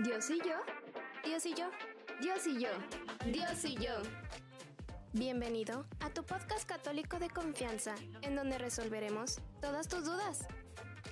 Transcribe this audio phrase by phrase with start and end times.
[0.00, 0.56] Dios y yo,
[1.24, 1.70] Dios y yo,
[2.20, 2.68] Dios y yo,
[3.24, 3.94] Dios y yo.
[5.14, 10.46] Bienvenido a tu podcast católico de confianza, en donde resolveremos todas tus dudas.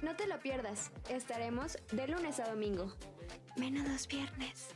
[0.03, 2.95] No te lo pierdas, estaremos de lunes a domingo.
[3.57, 4.69] Menos los viernes.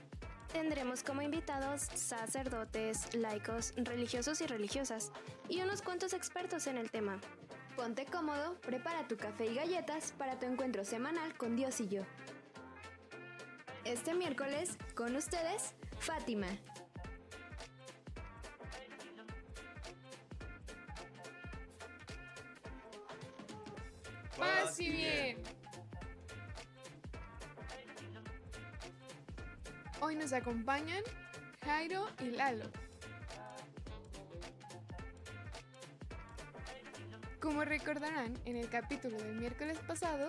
[0.54, 5.12] Tendremos como invitados sacerdotes, laicos, religiosos y religiosas,
[5.50, 7.20] y unos cuantos expertos en el tema.
[7.77, 12.05] Ponte cómodo, prepara tu café y galletas para tu encuentro semanal con Dios y yo.
[13.88, 16.48] Este miércoles, con ustedes, Fátima.
[24.37, 25.38] Paz y bien.
[30.02, 31.02] Hoy nos acompañan
[31.64, 32.70] Jairo y Lalo.
[37.41, 40.28] Como recordarán, en el capítulo del miércoles pasado,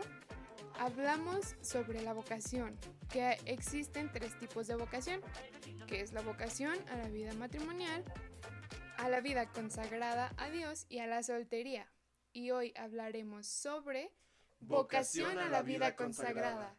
[0.80, 2.80] hablamos sobre la vocación,
[3.12, 5.22] que existen tres tipos de vocación,
[5.88, 8.04] que es la vocación a la vida matrimonial,
[8.98, 11.92] a la vida consagrada a Dios y a la soltería.
[12.34, 14.12] Y hoy hablaremos sobre
[14.60, 16.76] vocación a la vida consagrada.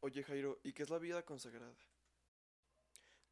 [0.00, 1.74] Oye Jairo, ¿y qué es la vida consagrada?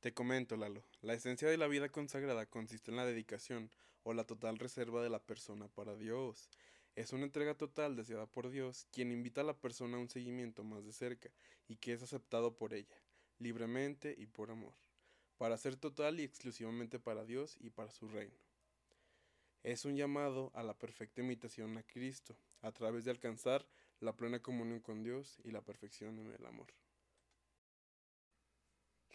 [0.01, 0.85] Te comento, Lalo.
[1.01, 3.71] La esencia de la vida consagrada consiste en la dedicación
[4.05, 6.49] o la total reserva de la persona para Dios.
[6.95, 10.63] Es una entrega total deseada por Dios, quien invita a la persona a un seguimiento
[10.63, 11.31] más de cerca
[11.67, 12.97] y que es aceptado por ella,
[13.39, 14.75] libremente y por amor,
[15.39, 18.37] para ser total y exclusivamente para Dios y para su reino.
[19.63, 23.67] Es un llamado a la perfecta imitación a Cristo, a través de alcanzar
[24.01, 26.67] la plena comunión con Dios y la perfección en el amor.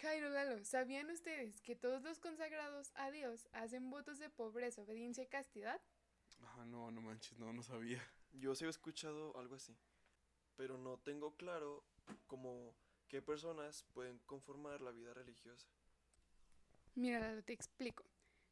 [0.02, 5.24] Jairo Lalo, ¿sabían ustedes que todos los consagrados a Dios hacen votos de pobreza, obediencia
[5.24, 5.82] y castidad?
[6.44, 8.02] Ah, no, no manches, no, no sabía.
[8.34, 9.76] Yo sí he escuchado algo así,
[10.56, 11.84] pero no tengo claro
[12.28, 12.76] como
[13.08, 15.68] qué personas pueden conformar la vida religiosa.
[16.96, 18.06] Mira, te explico.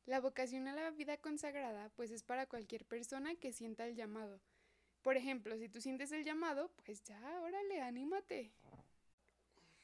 [0.06, 4.40] La vocación a la vida consagrada pues es para cualquier persona que sienta el llamado.
[5.02, 8.52] Por ejemplo, si tú sientes el llamado, pues ya, órale, anímate.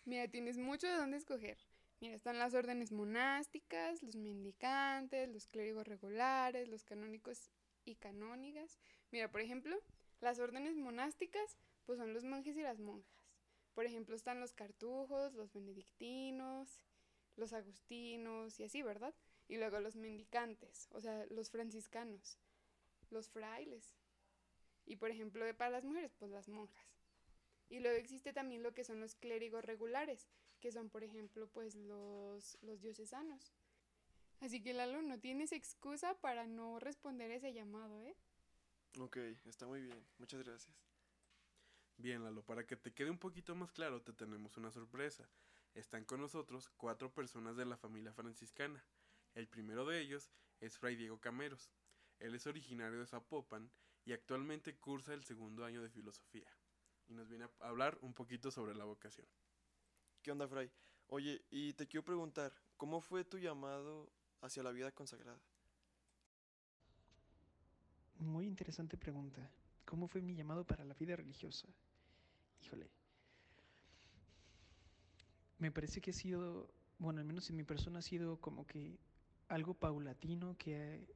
[0.06, 1.58] Mira, tienes mucho de dónde escoger.
[2.00, 7.52] Mira, están las órdenes monásticas, los mendicantes, los clérigos regulares, los canónicos
[7.86, 8.80] y canónigas.
[9.12, 9.78] Mira, por ejemplo,
[10.20, 13.26] las órdenes monásticas, pues son los monjes y las monjas.
[13.74, 16.82] Por ejemplo, están los cartujos, los benedictinos,
[17.36, 19.14] los agustinos y así, ¿verdad?
[19.48, 22.38] Y luego los mendicantes, o sea, los franciscanos,
[23.10, 23.96] los frailes.
[24.86, 26.86] Y por ejemplo, para las mujeres, pues las monjas.
[27.70, 30.28] Y luego existe también lo que son los clérigos regulares,
[30.60, 33.54] que son, por ejemplo, pues los, los diocesanos.
[34.42, 38.18] Así que Lalo, no tienes excusa para no responder ese llamado, ¿eh?
[39.00, 40.04] Ok, está muy bien.
[40.18, 40.76] Muchas gracias.
[41.98, 45.30] Bien, Lalo, para que te quede un poquito más claro, te tenemos una sorpresa.
[45.76, 48.84] Están con nosotros cuatro personas de la familia franciscana.
[49.36, 51.72] El primero de ellos es Fray Diego Cameros.
[52.18, 53.72] Él es originario de Zapopan
[54.06, 56.52] y actualmente cursa el segundo año de filosofía.
[57.08, 59.28] Y nos viene a hablar un poquito sobre la vocación.
[60.24, 60.72] ¿Qué onda, Fray?
[61.08, 65.40] Oye, y te quiero preguntar, ¿cómo fue tu llamado hacia la vida consagrada?
[68.20, 69.50] Muy interesante pregunta.
[69.86, 71.68] ¿Cómo fue mi llamado para la vida religiosa?
[72.62, 72.90] Híjole.
[75.58, 78.98] Me parece que ha sido, bueno, al menos en mi persona ha sido como que
[79.48, 81.08] algo paulatino que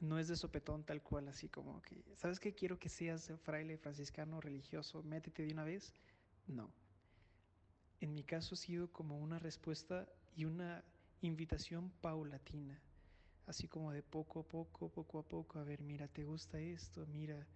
[0.00, 2.54] no es de sopetón tal cual, así como que, ¿sabes qué?
[2.54, 5.92] Quiero que seas fraile franciscano religioso, métete de una vez.
[6.46, 6.70] No.
[8.00, 10.84] En mi caso ha sido como una respuesta y una
[11.20, 12.80] invitación paulatina,
[13.46, 17.06] así como de poco a poco, poco a poco, a ver, mira, ¿te gusta esto?
[17.06, 17.46] Mira,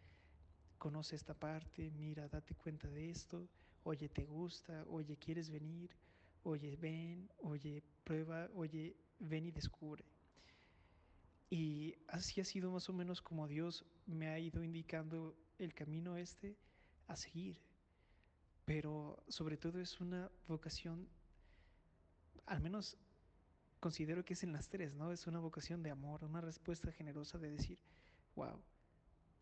[0.79, 3.49] conoce esta parte, mira, date cuenta de esto,
[3.85, 4.85] oye, ¿te gusta?
[4.89, 5.91] Oye, ¿quieres venir?
[6.43, 10.05] Oye, ven, oye, prueba, oye, ven y descubre.
[11.51, 16.17] Y así ha sido más o menos como Dios me ha ido indicando el camino
[16.17, 16.57] este
[17.07, 17.59] a seguir.
[18.65, 21.09] Pero sobre todo es una vocación,
[22.45, 22.99] al menos
[23.81, 25.13] considero que es en las tres, ¿no?
[25.13, 27.79] Es una vocación de amor, una respuesta generosa de decir,
[28.37, 28.61] wow,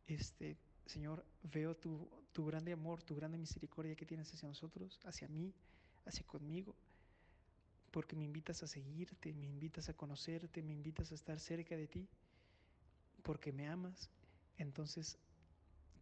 [0.06, 0.56] este,
[0.86, 5.52] Señor, veo tu, tu grande amor, tu grande misericordia que tienes hacia nosotros, hacia mí,
[6.04, 6.74] hacia conmigo
[7.96, 11.86] porque me invitas a seguirte, me invitas a conocerte, me invitas a estar cerca de
[11.86, 12.06] ti,
[13.22, 14.10] porque me amas.
[14.58, 15.16] Entonces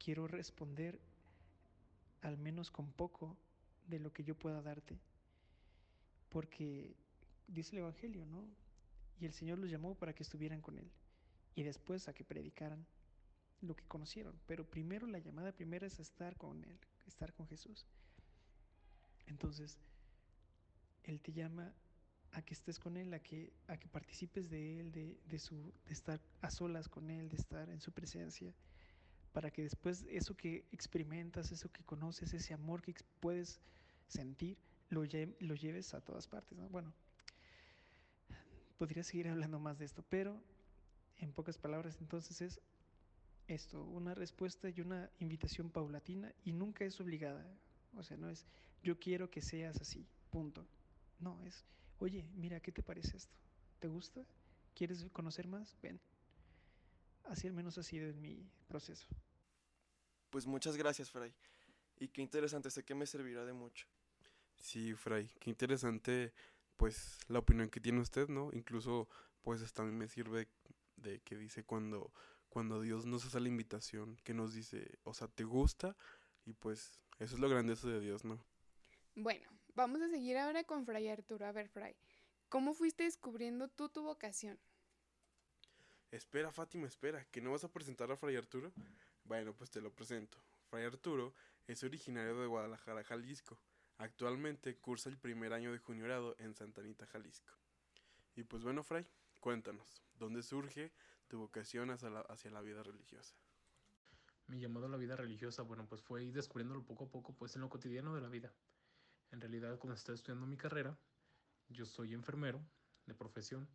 [0.04, 0.98] quiero responder
[2.22, 3.36] al menos con poco
[3.86, 4.98] de lo que yo pueda darte,
[6.30, 6.96] porque
[7.46, 8.48] dice el Evangelio, ¿no?
[9.20, 10.90] Y el Señor los llamó para que estuvieran con Él
[11.54, 12.84] y después a que predicaran
[13.60, 14.38] lo que conocieron.
[14.46, 17.86] Pero primero la llamada primera es estar con Él, estar con Jesús.
[19.26, 19.78] Entonces,
[21.04, 21.72] Él te llama
[22.32, 25.72] a que estés con Él, a que, a que participes de Él, de, de, su,
[25.86, 28.52] de estar a solas con Él, de estar en su presencia,
[29.32, 33.60] para que después eso que experimentas, eso que conoces, ese amor que puedes
[34.08, 34.56] sentir,
[34.90, 35.02] lo,
[35.40, 36.58] lo lleves a todas partes.
[36.58, 36.68] ¿no?
[36.68, 36.92] Bueno,
[38.78, 40.40] podría seguir hablando más de esto, pero
[41.18, 42.60] en pocas palabras entonces es
[43.46, 47.46] esto, una respuesta y una invitación paulatina y nunca es obligada.
[47.96, 48.46] O sea, no es
[48.82, 50.66] yo quiero que seas así, punto.
[51.18, 51.64] No, es,
[51.98, 53.34] oye, mira, ¿qué te parece esto?
[53.78, 54.24] ¿Te gusta?
[54.74, 55.76] ¿Quieres conocer más?
[55.82, 56.00] Ven.
[57.24, 59.06] Así al menos ha sido en mi proceso.
[60.30, 61.32] Pues muchas gracias, Fray.
[61.98, 63.86] Y qué interesante, sé que me servirá de mucho.
[64.56, 66.32] Sí, Fray, qué interesante,
[66.76, 68.50] pues, la opinión que tiene usted, ¿no?
[68.52, 69.08] Incluso,
[69.42, 70.48] pues, hasta a mí me sirve
[70.96, 72.12] de que dice cuando
[72.54, 75.96] cuando Dios nos hace la invitación, que nos dice, o sea, te gusta,
[76.46, 78.38] y pues eso es lo grandioso de Dios, ¿no?
[79.16, 81.46] Bueno, vamos a seguir ahora con Fray Arturo.
[81.46, 81.96] A ver, Fray,
[82.48, 84.60] ¿cómo fuiste descubriendo tú tu vocación?
[86.12, 88.72] Espera, Fátima, espera, ¿que no vas a presentar a Fray Arturo?
[89.24, 90.38] Bueno, pues te lo presento.
[90.70, 91.34] Fray Arturo
[91.66, 93.58] es originario de Guadalajara, Jalisco.
[93.98, 97.52] Actualmente cursa el primer año de juniorado en Santa Anita, Jalisco.
[98.34, 99.06] Y pues bueno, Fray,
[99.38, 100.92] cuéntanos, ¿dónde surge
[101.28, 102.10] tu vocación hacia
[102.50, 103.36] la, vida religiosa?
[104.48, 107.54] Mi llamado a la vida religiosa, bueno, pues fue ir descubriéndolo poco a poco, pues
[107.54, 108.52] en lo cotidiano de la vida.
[109.30, 110.98] En realidad, cuando estaba estudiando mi carrera,
[111.68, 112.60] yo soy enfermero
[113.06, 113.68] de profesión.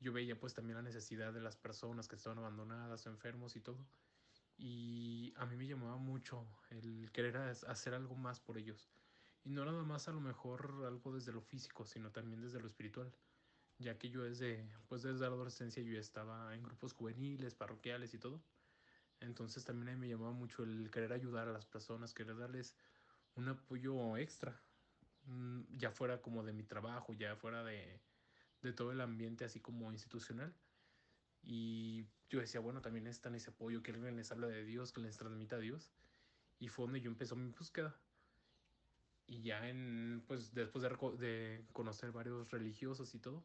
[0.00, 3.60] Yo veía pues también la necesidad de las personas que estaban abandonadas o enfermos y
[3.60, 3.86] todo.
[4.56, 8.90] Y a mí me llamaba mucho el querer hacer algo más por ellos.
[9.46, 12.66] Y no nada más a lo mejor algo desde lo físico, sino también desde lo
[12.66, 13.10] espiritual
[13.78, 18.18] ya que yo desde, pues desde la adolescencia yo estaba en grupos juveniles, parroquiales y
[18.18, 18.42] todo.
[19.20, 22.76] Entonces también a mí me llamaba mucho el querer ayudar a las personas, querer darles
[23.34, 24.58] un apoyo extra,
[25.24, 28.00] mm, ya fuera como de mi trabajo, ya fuera de,
[28.62, 30.54] de todo el ambiente así como institucional.
[31.42, 35.00] Y yo decía, bueno, también necesitan ese apoyo, que alguien les habla de Dios, que
[35.00, 35.90] les transmita a Dios.
[36.58, 37.94] Y fue donde yo empezó mi búsqueda.
[39.26, 40.84] Y ya en, pues después
[41.18, 43.44] de, conocer varios religiosos y todo,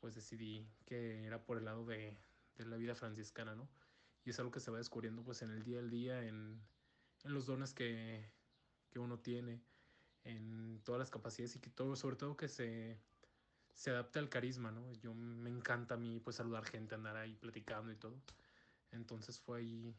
[0.00, 2.16] pues decidí que era por el lado de,
[2.56, 3.68] de, la vida franciscana, ¿no?
[4.24, 6.60] Y es algo que se va descubriendo pues en el día al día, en,
[7.24, 8.30] en los dones que,
[8.90, 9.62] que, uno tiene,
[10.24, 13.00] en todas las capacidades y que todo, sobre todo que se,
[13.74, 14.92] se adapte al carisma, ¿no?
[14.94, 18.20] Yo me encanta a mí pues saludar gente, andar ahí platicando y todo.
[18.90, 19.96] Entonces fue ahí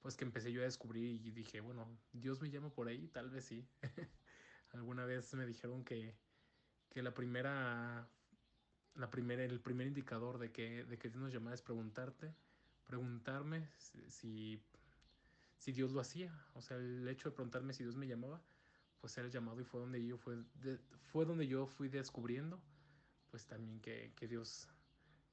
[0.00, 3.30] pues que empecé yo a descubrir y dije, bueno, Dios me llama por ahí, tal
[3.30, 3.66] vez sí.
[4.72, 6.14] Alguna vez me dijeron que,
[6.88, 8.08] que la primera
[8.94, 12.34] la primera, el primer indicador de que, de que Dios nos llama es preguntarte,
[12.84, 14.60] preguntarme si,
[15.56, 16.32] si Dios lo hacía.
[16.54, 18.42] O sea, el hecho de preguntarme si Dios me llamaba,
[19.00, 20.36] pues era el llamado y fue donde yo, fue,
[21.12, 22.60] fue donde yo fui descubriendo,
[23.30, 24.68] pues también que, que Dios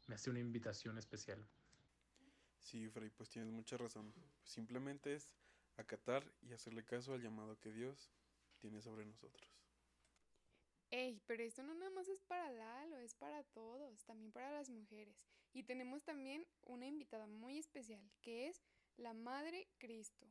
[0.07, 1.45] me hace una invitación especial.
[2.67, 4.13] Sí, Fray, pues tienes mucha razón.
[4.43, 5.31] Simplemente es
[5.77, 8.11] acatar y hacerle caso al llamado que Dios
[8.57, 9.57] tiene sobre nosotros.
[10.91, 14.69] Ey, pero esto no nada más es para Lalo, es para todos, también para las
[14.69, 15.25] mujeres.
[15.53, 18.65] Y tenemos también una invitada muy especial, que es
[18.97, 20.27] la Madre Cristo.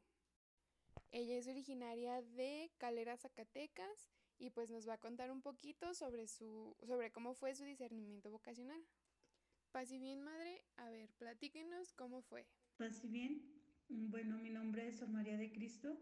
[1.13, 6.29] Ella es originaria de Calera, Zacatecas, y pues nos va a contar un poquito sobre
[6.29, 8.87] su sobre cómo fue su discernimiento vocacional.
[9.77, 12.47] Paz bien, madre, a ver, platíquenos cómo fue.
[12.79, 13.43] Paz bien.
[13.91, 15.99] Bueno, mi nombre es Sor María de Cristo.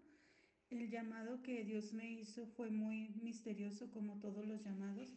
[0.71, 5.13] El llamado que Dios me hizo fue muy misterioso como todos los llamados.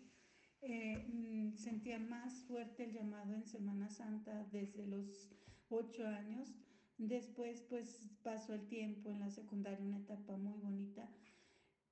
[0.64, 5.30] Eh, mm, sentía más fuerte el llamado en Semana Santa desde los
[5.70, 6.56] ocho años.
[6.98, 11.08] Después pues pasó el tiempo en la secundaria, una etapa muy bonita.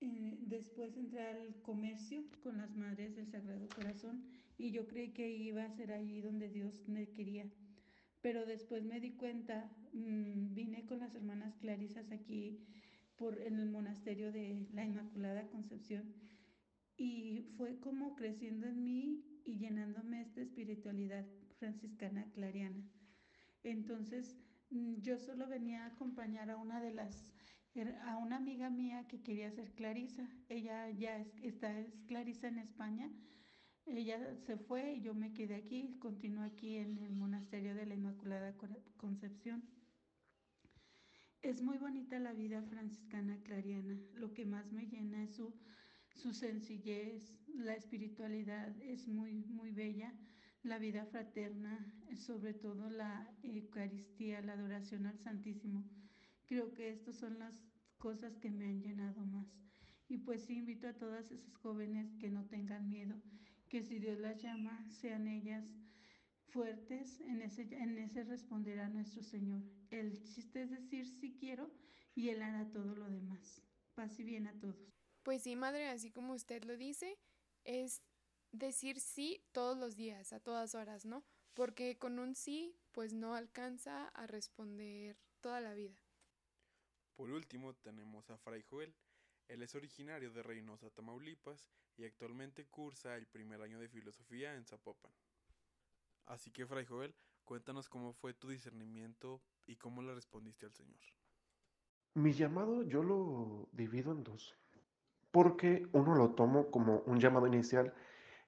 [0.02, 4.26] Eh, después entré al comercio con las Madres del Sagrado Corazón
[4.58, 7.50] y yo creí que iba a ser allí donde Dios me quería.
[8.22, 12.66] Pero después me di cuenta, mmm, vine con las hermanas Clarisas aquí
[13.16, 16.14] por, en el monasterio de la Inmaculada Concepción
[16.98, 21.26] y fue como creciendo en mí y llenándome esta espiritualidad
[21.60, 22.84] franciscana clariana.
[23.64, 24.38] Entonces
[24.70, 27.34] mm, yo solo venía a acompañar a una de las
[28.08, 30.30] a una amiga mía que quería ser Clarisa.
[30.48, 33.12] Ella ya es, está es Clarisa en España.
[33.88, 37.94] Ella se fue y yo me quedé aquí, continué aquí en el monasterio de la
[37.94, 38.56] Inmaculada
[38.98, 39.64] Concepción.
[41.44, 43.96] Es muy bonita la vida franciscana clariana.
[44.16, 45.54] Lo que más me llena es su,
[46.16, 50.12] su sencillez, la espiritualidad es muy, muy bella,
[50.64, 55.86] la vida fraterna, sobre todo la Eucaristía, la adoración al Santísimo.
[56.48, 57.54] Creo que estas son las
[58.00, 59.48] cosas que me han llenado más.
[60.08, 63.16] Y pues invito a todas esas jóvenes que no tengan miedo,
[63.76, 65.66] que si Dios las llama, sean ellas
[66.48, 69.64] fuertes en ese, en ese responder a nuestro Señor.
[69.90, 71.70] El chiste es decir sí quiero
[72.14, 73.62] y Él hará todo lo demás.
[73.94, 74.78] Paz y bien a todos.
[75.24, 77.20] Pues sí, madre, así como usted lo dice,
[77.66, 78.02] es
[78.54, 81.26] decir sí todos los días, a todas horas, ¿no?
[81.54, 86.02] Porque con un sí, pues no alcanza a responder toda la vida.
[87.18, 88.96] Por último, tenemos a Fray Joel.
[89.48, 94.66] Él es originario de Reynosa, Tamaulipas, y actualmente cursa el primer año de filosofía en
[94.66, 95.12] Zapopan.
[96.26, 101.00] Así que, Fray Joel, cuéntanos cómo fue tu discernimiento y cómo le respondiste al Señor.
[102.16, 104.56] Mi llamado yo lo divido en dos,
[105.32, 107.94] porque uno lo tomo como un llamado inicial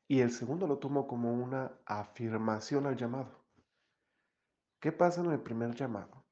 [0.08, 3.44] y el segundo lo tomo como una afirmación al llamado.
[4.80, 6.24] ¿Qué pasa en el primer llamado?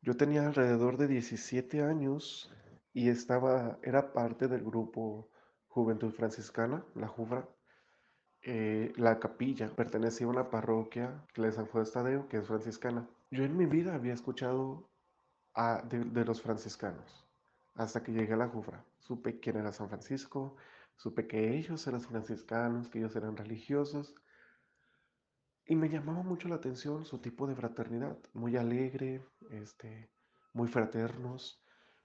[0.00, 2.52] Yo tenía alrededor de 17 años
[2.92, 5.30] y estaba, era parte del grupo
[5.68, 7.48] Juventud Franciscana, la Jufra.
[8.42, 13.08] Eh, la capilla pertenecía a una parroquia, de San Juan Estadeo, que es franciscana.
[13.30, 14.90] Yo en mi vida había escuchado
[15.54, 17.26] a, de, de, los franciscanos
[17.74, 18.84] hasta que llegué a la Jufra.
[18.98, 20.56] Supe quién era San Francisco,
[20.96, 24.14] supe que ellos eran franciscanos, que ellos eran religiosos.
[25.64, 30.10] Y me llamaba mucho la atención su tipo de fraternidad, muy alegre, este,
[30.52, 31.62] muy fraternos,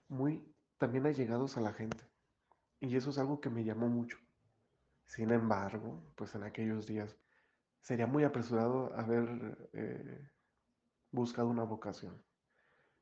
[0.08, 2.04] muy también allegados a la gente.
[2.80, 4.18] Y eso es algo que me llamó mucho.
[5.06, 7.18] Sin embargo, pues en aquellos días
[7.82, 10.30] sería muy apresurado haber eh,
[11.12, 12.22] buscado una vocación.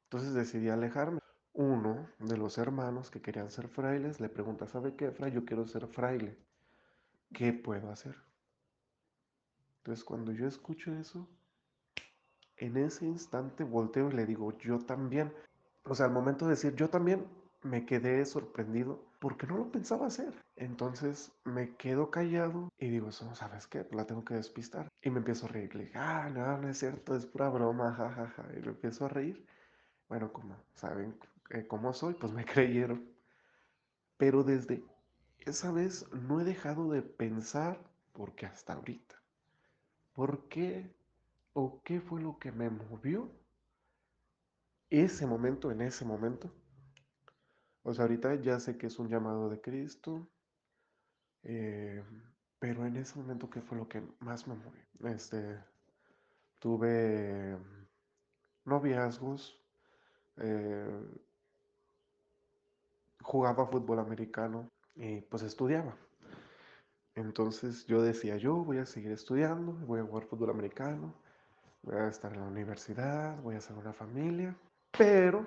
[0.04, 1.20] Entonces decidí alejarme.
[1.54, 5.32] Uno de los hermanos que querían ser frailes le pregunta, ¿sabe qué, fray?
[5.32, 6.38] Yo quiero ser fraile.
[7.34, 8.16] ¿Qué puedo hacer?
[9.78, 11.30] Entonces cuando yo escucho eso,
[12.58, 15.34] en ese instante volteo y le digo, yo también.
[15.84, 17.26] O sea, al momento de decir yo también,
[17.66, 20.34] me quedé sorprendido porque no lo pensaba hacer.
[20.56, 23.88] Entonces me quedo callado y digo, eso, ¿sabes qué?
[23.92, 24.88] La tengo que despistar.
[25.02, 25.74] Y me empiezo a reír.
[25.76, 28.28] Le dije, ah, no, no es cierto, es pura broma, jajaja.
[28.28, 28.54] Ja, ja.
[28.58, 29.46] Y me empiezo a reír.
[30.08, 31.18] Bueno, como saben
[31.50, 33.10] eh, cómo soy, pues me creyeron.
[34.18, 34.84] Pero desde
[35.40, 37.80] esa vez no he dejado de pensar,
[38.14, 39.16] porque hasta ahorita,
[40.14, 40.96] ¿por qué
[41.54, 43.32] o qué fue lo que me movió
[44.92, 46.52] ese momento, en ese momento?
[47.88, 50.28] O sea, ahorita ya sé que es un llamado de Cristo,
[51.44, 52.04] eh,
[52.58, 54.82] pero en ese momento, ¿qué fue lo que más me movió?
[55.14, 55.60] Este,
[56.58, 57.56] tuve
[58.66, 59.62] noviazgos,
[60.38, 61.00] eh,
[63.22, 65.96] jugaba fútbol americano y pues estudiaba.
[67.14, 71.14] Entonces yo decía, yo voy a seguir estudiando, voy a jugar fútbol americano,
[71.84, 74.58] voy a estar en la universidad, voy a hacer una familia,
[74.98, 75.46] pero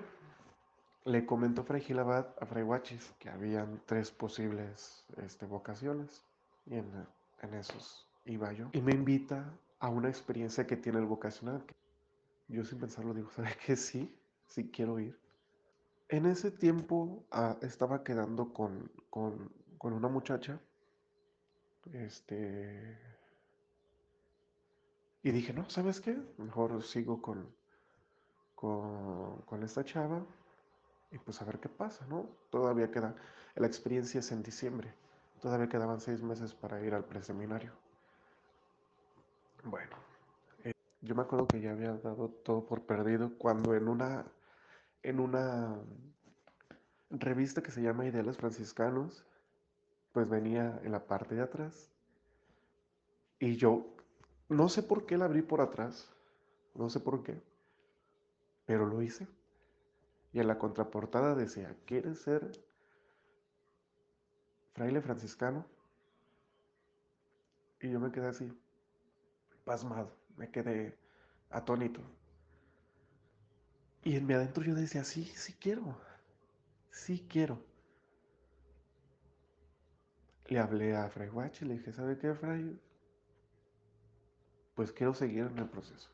[1.09, 6.23] le comentó Fray Gilabad a Fray Huachis que habían tres posibles este, vocaciones
[6.67, 7.07] y en,
[7.41, 8.69] en, esos iba yo.
[8.73, 9.51] Y me invita
[9.81, 11.65] a una experiencia que tiene el vocacional.
[12.49, 13.75] Yo sin pensarlo digo, ¿sabe qué?
[13.75, 14.15] Sí,
[14.49, 15.19] sí quiero ir.
[16.11, 20.61] En ese tiempo ah, estaba quedando con, con, con, una muchacha.
[21.93, 22.99] Este.
[25.23, 26.19] Y dije, no, ¿sabes qué?
[26.37, 27.51] Mejor sigo con,
[28.55, 30.25] con, con esta chava
[31.11, 32.29] y pues a ver qué pasa, ¿no?
[32.51, 33.17] Todavía queda,
[33.57, 34.95] la experiencia es en diciembre,
[35.41, 37.73] todavía quedaban seis meses para ir al preseminario.
[39.65, 39.97] Bueno,
[40.65, 44.27] eh, yo me acuerdo que ya había dado todo por perdido cuando en una,
[45.03, 45.79] en una
[47.11, 49.27] revista que se llama Ideales Franciscanos,
[50.13, 51.91] pues venía en la parte de atrás
[53.39, 53.87] y yo
[54.49, 56.11] no sé por qué la abrí por atrás,
[56.75, 57.43] no sé por qué,
[58.67, 59.27] pero lo hice.
[60.33, 62.51] Y en la contraportada decía, ¿quieres ser
[64.75, 65.67] fraile franciscano?
[67.81, 68.53] Y yo me quedé así,
[69.65, 70.99] pasmado, me quedé
[71.51, 72.03] atónito.
[74.03, 75.97] Y en mi adentro yo decía, sí, sí quiero,
[76.91, 77.63] sí quiero.
[80.47, 82.81] Le hablé a Fray Guachi, le dije, ¿sabe qué, Fray?
[84.75, 86.09] Pues quiero seguir en el proceso.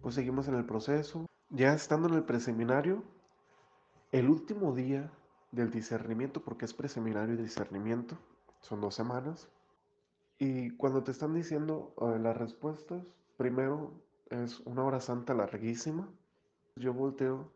[0.00, 1.26] Pues seguimos en el proceso.
[1.54, 3.04] Ya estando en el preseminario,
[4.10, 5.12] el último día
[5.50, 8.16] del discernimiento, porque es preseminario y discernimiento,
[8.60, 9.50] son dos semanas,
[10.38, 13.04] y cuando te están diciendo uh, las respuestas,
[13.36, 13.92] primero
[14.30, 16.08] es una hora santa larguísima,
[16.74, 17.52] yo volteo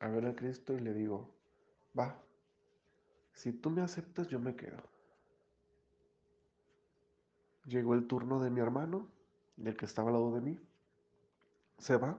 [0.00, 1.30] a ver a Cristo y le digo,
[1.96, 2.20] va,
[3.34, 4.82] si tú me aceptas, yo me quedo.
[7.66, 9.06] Llegó el turno de mi hermano,
[9.56, 10.58] del que estaba al lado de mí,
[11.78, 12.18] se va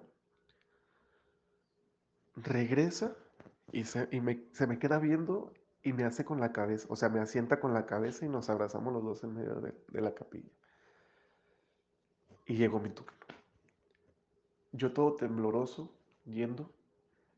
[2.36, 3.16] regresa
[3.72, 7.10] Y, se, me, se me queda viendo y me hace con la cabeza, o sea,
[7.10, 10.14] me asienta con la cabeza y nos abrazamos los dos en medio de, de la
[10.16, 10.52] capilla.
[12.46, 13.14] Y llegó mi turno.
[14.74, 15.94] Yo todo tembloroso,
[16.26, 16.70] yendo,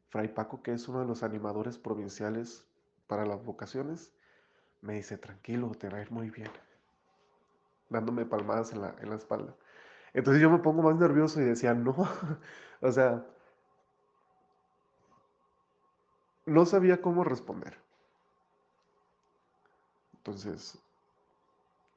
[0.09, 2.65] Fray Paco, que es uno de los animadores provinciales
[3.07, 4.11] para las vocaciones,
[4.81, 6.51] me dice, tranquilo, te va a ir muy bien,
[7.89, 9.55] dándome palmadas en la, en la espalda.
[10.13, 11.95] Entonces yo me pongo más nervioso y decía, no,
[12.81, 13.25] o sea,
[16.45, 17.77] no sabía cómo responder.
[20.15, 20.77] Entonces,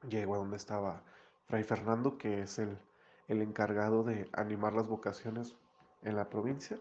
[0.07, 1.03] llego a donde estaba
[1.47, 2.77] Fray Fernando, que es el,
[3.27, 5.55] el encargado de animar las vocaciones
[6.03, 6.77] en la provincia.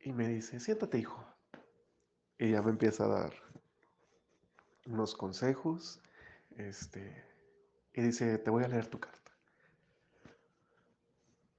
[0.00, 1.24] Y me dice, siéntate hijo.
[2.38, 3.32] Y ya me empieza a dar
[4.86, 6.00] unos consejos.
[6.56, 7.24] Este,
[7.94, 9.30] y dice, te voy a leer tu carta.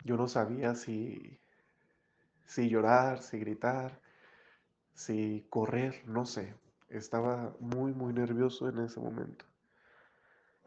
[0.03, 1.39] Yo no sabía si,
[2.45, 3.99] si llorar, si gritar,
[4.93, 6.55] si correr, no sé.
[6.89, 9.45] Estaba muy, muy nervioso en ese momento.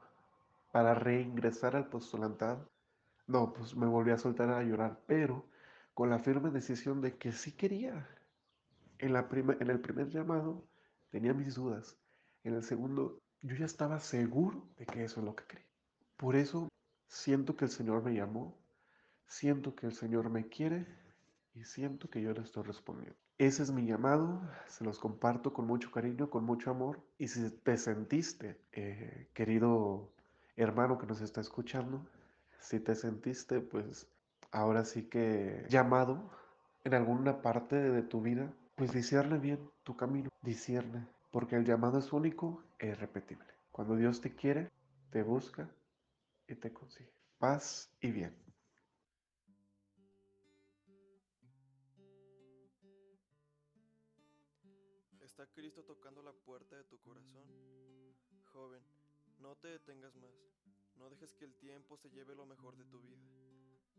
[0.73, 2.71] para reingresar al postulantado.
[3.27, 5.47] No, pues me volví a soltar a llorar, pero
[5.95, 8.09] con la firme decisión de que sí quería.
[8.99, 10.65] En, la en el primer llamado
[11.11, 11.99] tenía mis dudas.
[12.45, 15.67] En el segundo, yo ya estaba seguro de que eso es lo que quería.
[16.17, 16.69] Por eso
[17.07, 18.59] siento que el Señor me llamó,
[19.27, 20.87] siento que el Señor me quiere
[21.55, 23.19] y siento que yo le estoy respondiendo.
[23.41, 27.01] Ese es mi llamado, se los comparto con mucho cariño, con mucho amor.
[27.17, 30.13] Y si te sentiste, eh, querido
[30.57, 32.07] hermano que nos está escuchando,
[32.59, 34.07] si te sentiste, pues
[34.53, 36.31] ahora sí que llamado
[36.85, 41.99] en alguna parte de tu vida, pues discierne bien tu camino, discierne, porque el llamado
[41.99, 43.47] es único e irrepetible.
[43.73, 44.71] Cuando Dios te quiere,
[45.09, 45.67] te busca
[46.47, 47.15] y te consigue.
[47.39, 48.50] Paz y bien.
[55.61, 57.45] Cristo tocando la puerta de tu corazón?
[58.51, 58.83] Joven,
[59.41, 60.33] no te detengas más.
[60.97, 63.21] No dejes que el tiempo se lleve lo mejor de tu vida.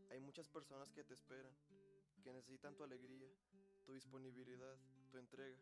[0.10, 1.54] Hay muchas personas que te esperan,
[2.24, 3.30] que necesitan tu alegría,
[3.86, 4.76] tu disponibilidad,
[5.12, 5.60] tu entrega.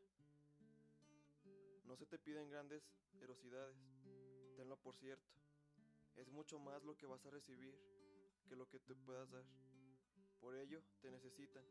[1.84, 2.82] No se te piden grandes
[3.20, 3.76] herosidades,
[4.56, 5.34] tenlo por cierto.
[6.16, 7.78] Es mucho más lo que vas a recibir
[8.48, 9.44] que lo que te puedas dar.
[10.40, 11.66] Por ello, te necesitan.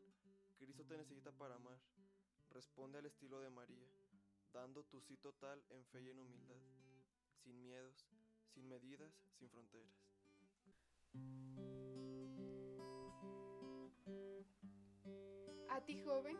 [0.59, 1.79] Cristo te necesita para amar.
[2.51, 3.87] Responde al estilo de María,
[4.53, 6.61] dando tu sí total en fe y en humildad,
[7.43, 8.07] sin miedos,
[8.53, 9.93] sin medidas, sin fronteras.
[15.69, 16.37] A ti joven,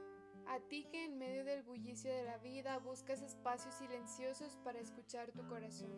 [0.47, 5.31] a ti que en medio del bullicio de la vida buscas espacios silenciosos para escuchar
[5.31, 5.91] tu corazón.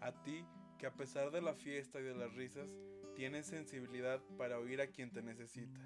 [0.00, 0.46] A ti
[0.78, 2.70] que a pesar de la fiesta y de las risas,
[3.16, 5.80] tienes sensibilidad para oír a quien te necesita.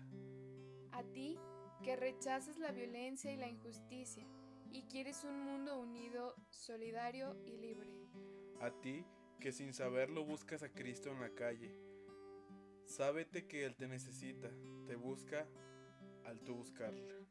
[0.93, 1.39] A ti
[1.83, 4.27] que rechazas la violencia y la injusticia
[4.73, 7.91] y quieres un mundo unido, solidario y libre.
[8.61, 9.05] A ti
[9.39, 11.77] que sin saberlo buscas a Cristo en la calle.
[12.87, 14.51] Sábete que Él te necesita,
[14.87, 15.47] te busca
[16.25, 17.27] al tú buscarle.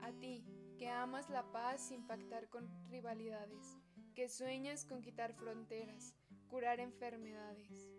[0.00, 0.44] A ti
[0.78, 3.76] que amas la paz sin pactar con rivalidades,
[4.14, 6.14] que sueñas con quitar fronteras,
[6.48, 7.90] curar enfermedades.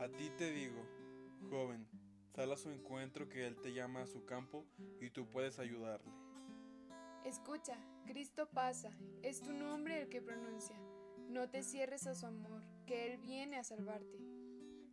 [0.00, 0.82] A ti te digo,
[1.50, 1.86] joven,
[2.38, 4.64] sal a su encuentro que Él te llama a su campo
[5.00, 6.12] y tú puedes ayudarle.
[7.24, 10.76] Escucha, Cristo pasa, es tu nombre el que pronuncia.
[11.28, 14.20] No te cierres a su amor, que Él viene a salvarte.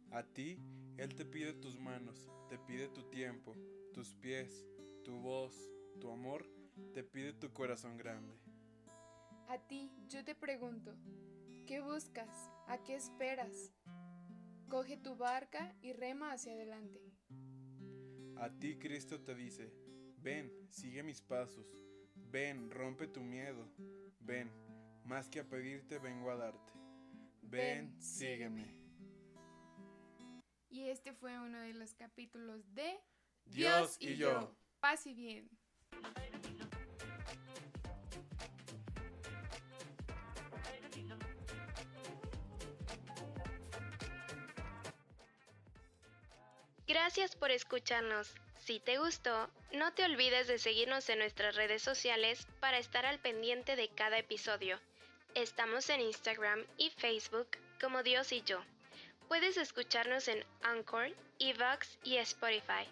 [0.09, 0.57] A ti,
[0.97, 3.53] Él te pide tus manos, te pide tu tiempo,
[3.93, 4.65] tus pies,
[5.03, 5.55] tu voz,
[6.01, 6.49] tu amor,
[6.95, 8.33] te pide tu corazón grande.
[9.49, 10.95] A ti, yo te pregunto,
[11.67, 12.49] ¿qué buscas?
[12.65, 13.71] ¿A qué esperas?
[14.67, 17.04] Coge tu barca y rema hacia adelante.
[18.37, 19.71] A ti Cristo te dice,
[20.17, 21.75] ven, sigue mis pasos,
[22.15, 23.67] ven, rompe tu miedo,
[24.19, 24.51] ven,
[25.05, 26.73] más que a pedirte vengo a darte.
[27.41, 28.75] Ven, sígueme.
[30.69, 32.99] Y este fue uno de los capítulos de
[33.45, 34.55] Dios y yo.
[34.79, 35.49] Paz y bien.
[46.87, 48.31] Gracias por escucharnos.
[48.63, 53.19] Si te gustó, no te olvides de seguirnos en nuestras redes sociales para estar al
[53.19, 54.79] pendiente de cada episodio.
[55.33, 57.47] Estamos en Instagram y Facebook
[57.81, 58.59] como Dios y yo.
[59.27, 62.87] Puedes escucharnos en Anchor, Evox y Spotify.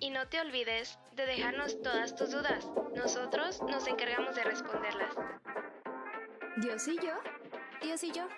[0.00, 2.66] Y no te olvides de dejarnos todas tus dudas.
[2.96, 5.14] Nosotros nos encargamos de responderlas.
[6.56, 7.14] Dios y yo,
[7.82, 8.28] Dios y yo.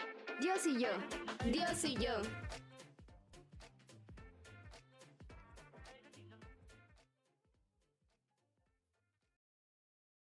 [0.40, 0.90] Dios y yo.
[1.46, 2.20] Dios y yo.